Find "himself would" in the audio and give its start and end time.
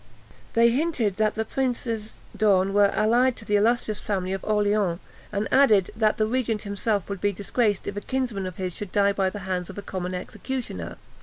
6.63-7.21